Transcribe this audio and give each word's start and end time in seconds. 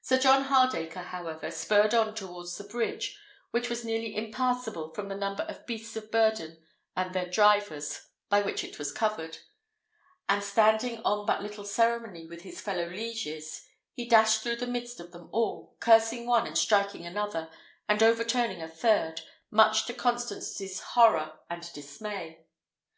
Sir 0.00 0.18
John 0.18 0.44
Hardacre, 0.44 1.02
however, 1.08 1.50
spurred 1.50 1.92
on 1.92 2.14
towards 2.14 2.56
the 2.56 2.64
bridge, 2.64 3.20
which 3.50 3.68
was 3.68 3.84
nearly 3.84 4.16
impassable 4.16 4.94
from 4.94 5.08
the 5.08 5.14
number 5.14 5.42
of 5.42 5.66
beasts 5.66 5.94
of 5.94 6.10
burden 6.10 6.64
and 6.96 7.12
their 7.14 7.28
drivers 7.28 8.06
by 8.30 8.40
which 8.40 8.64
it 8.64 8.78
was 8.78 8.92
covered; 8.94 9.36
and 10.26 10.42
standing 10.42 11.02
on 11.02 11.26
but 11.26 11.42
little 11.42 11.66
ceremony 11.66 12.24
with 12.26 12.44
his 12.44 12.62
fellow 12.62 12.86
lieges, 12.86 13.62
he 13.92 14.08
dashed 14.08 14.40
through 14.42 14.56
the 14.56 14.66
midst 14.66 15.00
of 15.00 15.12
them 15.12 15.28
all, 15.32 15.76
cursing 15.80 16.24
one, 16.26 16.46
and 16.46 16.56
striking 16.56 17.04
another, 17.04 17.50
and 17.90 18.02
overturning 18.02 18.62
a 18.62 18.68
third, 18.70 19.20
much 19.50 19.84
to 19.84 19.92
Constance's 19.92 20.80
horror 20.80 21.40
and 21.50 21.70
dismay. 21.74 22.46